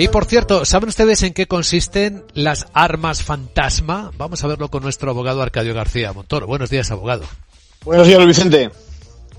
[0.00, 4.10] Y por cierto, ¿saben ustedes en qué consisten las armas fantasma?
[4.16, 6.46] Vamos a verlo con nuestro abogado Arcadio García Montoro.
[6.46, 7.24] Buenos días, abogado.
[7.84, 8.70] Buenos días, Vicente.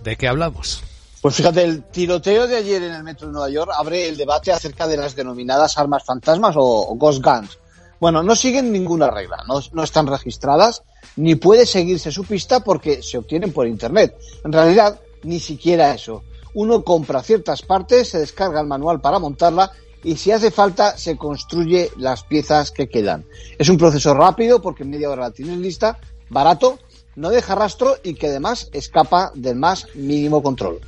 [0.04, 0.84] ¿De qué hablamos?
[1.20, 4.52] Pues fíjate, el tiroteo de ayer en el metro de Nueva York abre el debate
[4.52, 7.58] acerca de las denominadas armas fantasmas o, ghost guns.
[8.00, 10.84] Bueno, no siguen ninguna regla, no, no están registradas,
[11.16, 14.16] ni puede seguirse su pista porque se obtienen por Internet.
[14.46, 16.24] En realidad, ni siquiera eso.
[16.54, 19.72] Uno compra ciertas partes, se descarga el manual para montarla
[20.04, 23.26] y si hace falta se construye las piezas que quedan.
[23.58, 25.98] Es un proceso rápido porque en media hora la tienes lista,
[26.30, 26.80] barato,
[27.16, 30.80] no deja rastro y que además escapa del más mínimo control.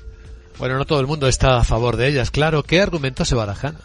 [0.57, 2.63] Bueno, no todo el mundo está a favor de ellas, claro.
[2.63, 3.77] ¿Qué argumentos se barajan?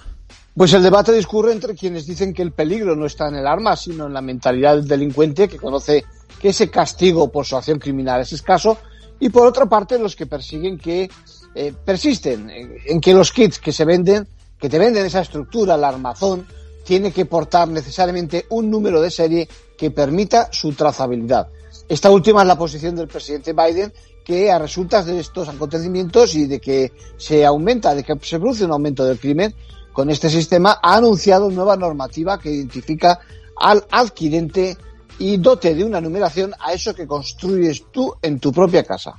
[0.55, 3.77] Pues el debate discurre entre quienes dicen que el peligro no está en el arma,
[3.77, 6.05] sino en la mentalidad del delincuente que conoce
[6.41, 8.79] que ese castigo por su acción criminal es escaso,
[9.21, 11.11] y por otra parte los que persiguen que
[11.55, 14.27] eh, persisten en que los kits que se venden
[14.59, 16.47] que te venden esa estructura, el armazón,
[16.85, 21.49] tiene que portar necesariamente un número de serie que permita su trazabilidad.
[21.89, 23.93] Esta última es la posición del presidente Biden,
[24.25, 28.65] que a resultas de estos acontecimientos y de que se aumenta, de que se produce
[28.65, 29.55] un aumento del crimen
[29.93, 33.21] con este sistema, ha anunciado nueva normativa que identifica
[33.57, 34.77] al adquirente
[35.19, 39.15] y dote de una numeración a eso que construyes tú en tu propia casa.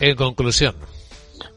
[0.00, 0.74] En conclusión,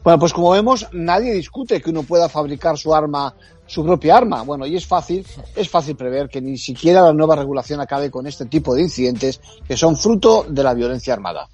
[0.06, 3.34] bueno, pues como vemos, nadie discute que uno pueda fabricar su arma,
[3.66, 4.42] su propia arma.
[4.42, 5.26] Bueno, y es fácil,
[5.56, 9.40] es fácil prever que ni siquiera la nueva regulación acabe con este tipo de incidentes
[9.66, 11.48] que son fruto de la violencia armada.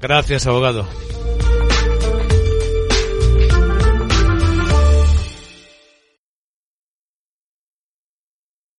[0.00, 0.84] Gracias, abogado.